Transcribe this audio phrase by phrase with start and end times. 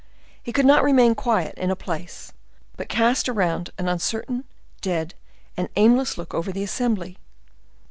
[0.41, 2.33] He could not remain quiet in a place,
[2.75, 4.45] but cast around an uncertain,
[4.81, 5.13] dead,
[5.55, 7.19] and aimless look over the assembly.